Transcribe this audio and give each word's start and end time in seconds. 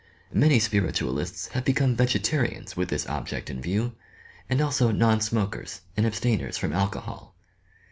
Many 0.33 0.57
spiritualists 0.57 1.49
have 1.49 1.63
become 1.63 1.95
vegetarians 1.95 2.75
with 2.75 2.89
this 2.89 3.05
object 3.05 3.51
in 3.51 3.61
view, 3.61 3.93
and 4.49 4.59
also 4.59 4.89
non 4.89 5.21
smokers 5.21 5.81
and 5.95 6.07
abstainers 6.07 6.57
from 6.57 6.73
alcohol. 6.73 7.35